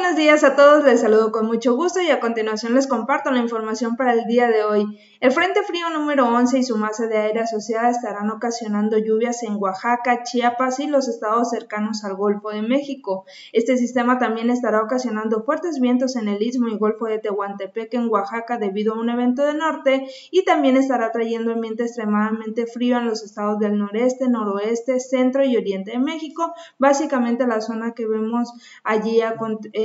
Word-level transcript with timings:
buenos 0.00 0.16
días 0.16 0.44
a 0.44 0.56
todos, 0.56 0.82
les 0.82 1.02
saludo 1.02 1.30
con 1.30 1.46
mucho 1.46 1.76
gusto 1.76 2.00
y 2.00 2.08
a 2.08 2.20
continuación 2.20 2.74
les 2.74 2.86
comparto 2.86 3.30
la 3.30 3.40
información 3.40 3.96
para 3.96 4.14
el 4.14 4.24
día 4.24 4.48
de 4.48 4.64
hoy. 4.64 4.98
El 5.20 5.30
Frente 5.30 5.62
Frío 5.62 5.90
número 5.90 6.26
11 6.26 6.60
y 6.60 6.62
su 6.62 6.78
masa 6.78 7.06
de 7.06 7.18
aire 7.18 7.40
asociada 7.40 7.90
estarán 7.90 8.30
ocasionando 8.30 8.96
lluvias 8.96 9.42
en 9.42 9.56
Oaxaca, 9.56 10.22
Chiapas 10.22 10.80
y 10.80 10.86
los 10.86 11.06
estados 11.06 11.50
cercanos 11.50 12.02
al 12.04 12.16
Golfo 12.16 12.48
de 12.48 12.62
México. 12.62 13.26
Este 13.52 13.76
sistema 13.76 14.18
también 14.18 14.48
estará 14.48 14.80
ocasionando 14.80 15.42
fuertes 15.44 15.78
vientos 15.80 16.16
en 16.16 16.28
el 16.28 16.42
Istmo 16.42 16.68
y 16.68 16.78
Golfo 16.78 17.04
de 17.04 17.18
Tehuantepec 17.18 17.92
en 17.92 18.08
Oaxaca 18.08 18.56
debido 18.56 18.94
a 18.94 18.98
un 18.98 19.10
evento 19.10 19.44
de 19.44 19.52
norte 19.52 20.06
y 20.30 20.46
también 20.46 20.78
estará 20.78 21.12
trayendo 21.12 21.52
ambiente 21.52 21.82
extremadamente 21.82 22.66
frío 22.66 22.96
en 22.96 23.04
los 23.04 23.22
estados 23.22 23.58
del 23.58 23.76
noreste, 23.76 24.30
noroeste, 24.30 24.98
centro 24.98 25.44
y 25.44 25.58
oriente 25.58 25.90
de 25.90 25.98
México, 25.98 26.54
básicamente 26.78 27.46
la 27.46 27.60
zona 27.60 27.92
que 27.92 28.06
vemos 28.06 28.50
allí 28.82 29.20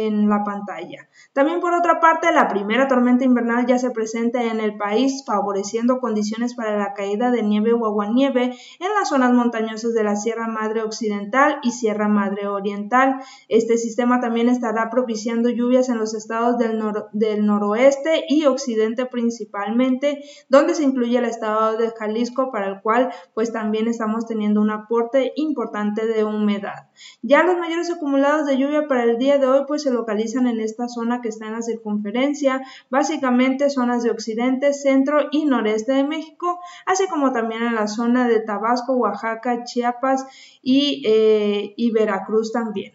en 0.07 0.29
la 0.29 0.43
pantalla. 0.43 1.09
También 1.33 1.59
por 1.59 1.73
otra 1.73 1.99
parte, 1.99 2.31
la 2.31 2.47
primera 2.47 2.87
tormenta 2.87 3.25
invernal 3.25 3.65
ya 3.65 3.77
se 3.77 3.91
presenta 3.91 4.43
en 4.43 4.59
el 4.59 4.77
país 4.77 5.23
favoreciendo 5.25 5.99
condiciones 5.99 6.55
para 6.55 6.77
la 6.77 6.93
caída 6.93 7.31
de 7.31 7.43
nieve 7.43 7.73
o 7.73 7.85
aguanieve 7.85 8.43
en 8.79 8.93
las 8.97 9.09
zonas 9.09 9.33
montañosas 9.33 9.93
de 9.93 10.03
la 10.03 10.15
Sierra 10.15 10.47
Madre 10.47 10.81
Occidental 10.81 11.59
y 11.63 11.71
Sierra 11.71 12.07
Madre 12.07 12.47
Oriental. 12.47 13.21
Este 13.49 13.77
sistema 13.77 14.19
también 14.19 14.49
estará 14.49 14.89
propiciando 14.89 15.49
lluvias 15.49 15.89
en 15.89 15.97
los 15.97 16.13
estados 16.13 16.57
del, 16.57 16.81
del 17.13 17.45
noroeste 17.45 18.23
y 18.27 18.45
occidente 18.45 19.05
principalmente, 19.05 20.23
donde 20.49 20.75
se 20.75 20.83
incluye 20.83 21.17
el 21.17 21.25
estado 21.25 21.77
de 21.77 21.91
Jalisco, 21.91 22.51
para 22.51 22.67
el 22.67 22.81
cual 22.81 23.11
pues 23.33 23.51
también 23.51 23.87
estamos 23.87 24.25
teniendo 24.25 24.61
un 24.61 24.71
aporte 24.71 25.33
importante 25.35 26.05
de 26.07 26.23
humedad. 26.23 26.89
Ya 27.21 27.43
los 27.43 27.57
mayores 27.57 27.91
acumulados 27.91 28.45
de 28.45 28.57
lluvia 28.57 28.87
para 28.87 29.03
el 29.03 29.17
día 29.17 29.37
de 29.37 29.47
hoy 29.47 29.61
pues 29.67 29.83
se 29.83 29.91
localizan 29.95 30.47
en 30.47 30.59
esta 30.59 30.87
zona 30.87 31.21
que 31.21 31.29
está 31.29 31.47
en 31.47 31.53
la 31.53 31.61
circunferencia, 31.61 32.61
básicamente 32.89 33.69
zonas 33.69 34.03
de 34.03 34.11
occidente, 34.11 34.73
centro, 34.73 35.29
y 35.31 35.45
noreste 35.45 35.93
de 35.93 36.03
México, 36.03 36.59
así 36.85 37.07
como 37.07 37.31
también 37.31 37.63
en 37.63 37.75
la 37.75 37.87
zona 37.87 38.27
de 38.27 38.39
Tabasco, 38.41 38.93
Oaxaca, 38.93 39.63
Chiapas 39.63 40.25
y, 40.61 41.03
eh, 41.05 41.73
y 41.75 41.91
Veracruz 41.91 42.51
también. 42.51 42.93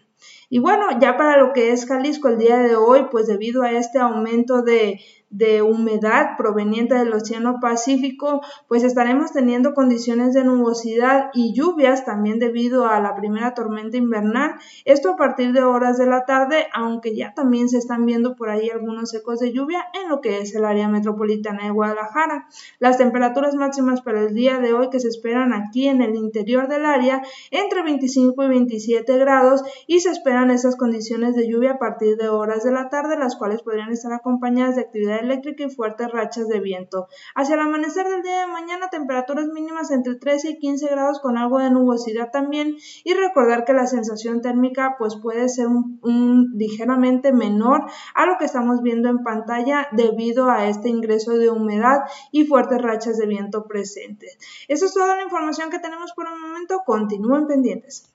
Y 0.49 0.59
bueno, 0.59 0.85
ya 0.99 1.17
para 1.17 1.37
lo 1.37 1.53
que 1.53 1.71
es 1.71 1.85
Jalisco 1.85 2.27
el 2.27 2.37
día 2.37 2.57
de 2.57 2.75
hoy, 2.75 3.07
pues 3.09 3.27
debido 3.27 3.63
a 3.63 3.71
este 3.71 3.99
aumento 3.99 4.61
de, 4.61 4.99
de 5.31 5.61
humedad 5.61 6.37
proveniente 6.37 6.95
del 6.95 7.13
Océano 7.13 7.59
Pacífico, 7.61 8.41
pues 8.67 8.83
estaremos 8.83 9.31
teniendo 9.31 9.73
condiciones 9.73 10.33
de 10.33 10.43
nubosidad 10.43 11.29
y 11.33 11.53
lluvias 11.53 12.03
también 12.03 12.37
debido 12.37 12.85
a 12.85 12.99
la 12.99 13.15
primera 13.15 13.53
tormenta 13.53 13.95
invernal. 13.95 14.55
Esto 14.83 15.11
a 15.11 15.15
partir 15.15 15.53
de 15.53 15.63
horas 15.63 15.97
de 15.97 16.05
la 16.05 16.25
tarde, 16.25 16.67
aunque 16.73 17.15
ya 17.15 17.33
también 17.33 17.69
se 17.69 17.77
están 17.77 18.05
viendo 18.05 18.35
por 18.35 18.49
ahí 18.49 18.69
algunos 18.69 19.13
ecos 19.13 19.39
de 19.39 19.53
lluvia 19.53 19.85
en 20.01 20.09
lo 20.09 20.19
que 20.19 20.39
es 20.39 20.53
el 20.53 20.65
área 20.65 20.89
metropolitana 20.89 21.63
de 21.63 21.71
Guadalajara. 21.71 22.47
Las 22.79 22.97
temperaturas 22.97 23.55
máximas 23.55 24.01
para 24.01 24.21
el 24.21 24.35
día 24.35 24.59
de 24.59 24.73
hoy 24.73 24.89
que 24.89 24.99
se 24.99 25.07
esperan 25.07 25.53
aquí 25.53 25.87
en 25.87 26.01
el 26.01 26.15
interior 26.15 26.67
del 26.67 26.85
área 26.85 27.21
entre 27.51 27.83
25 27.83 28.43
y 28.43 28.47
27 28.49 29.17
grados 29.17 29.63
y 29.87 30.01
se 30.01 30.09
esperan 30.09 30.51
esas 30.51 30.75
condiciones 30.75 31.35
de 31.35 31.47
lluvia 31.47 31.71
a 31.73 31.79
partir 31.79 32.17
de 32.17 32.27
horas 32.27 32.63
de 32.63 32.71
la 32.71 32.89
tarde, 32.89 33.17
las 33.17 33.37
cuales 33.37 33.61
podrían 33.61 33.91
estar 33.91 34.11
acompañadas 34.11 34.75
de 34.75 34.81
actividades 34.81 35.20
eléctrica 35.21 35.63
y 35.63 35.69
fuertes 35.69 36.11
rachas 36.11 36.47
de 36.47 36.59
viento. 36.59 37.07
Hacia 37.35 37.55
el 37.55 37.61
amanecer 37.61 38.07
del 38.07 38.21
día 38.21 38.41
de 38.41 38.47
mañana, 38.47 38.89
temperaturas 38.89 39.47
mínimas 39.47 39.91
entre 39.91 40.15
13 40.15 40.49
y 40.51 40.59
15 40.59 40.87
grados 40.87 41.19
con 41.19 41.37
algo 41.37 41.59
de 41.59 41.69
nubosidad 41.71 42.31
también. 42.31 42.77
Y 43.03 43.13
recordar 43.13 43.65
que 43.65 43.73
la 43.73 43.87
sensación 43.87 44.41
térmica 44.41 44.95
pues 44.97 45.15
puede 45.15 45.49
ser 45.49 45.67
ligeramente 46.53 47.31
menor 47.31 47.85
a 48.15 48.25
lo 48.25 48.37
que 48.37 48.45
estamos 48.45 48.81
viendo 48.81 49.09
en 49.09 49.23
pantalla 49.23 49.87
debido 49.91 50.49
a 50.49 50.67
este 50.67 50.89
ingreso 50.89 51.37
de 51.37 51.49
humedad 51.49 51.99
y 52.31 52.45
fuertes 52.45 52.81
rachas 52.81 53.17
de 53.17 53.27
viento 53.27 53.65
presentes. 53.65 54.37
Esa 54.67 54.85
es 54.85 54.93
toda 54.93 55.15
la 55.15 55.23
información 55.23 55.69
que 55.69 55.79
tenemos 55.79 56.11
por 56.13 56.27
el 56.27 56.39
momento. 56.39 56.81
Continúen 56.85 57.47
pendientes. 57.47 58.11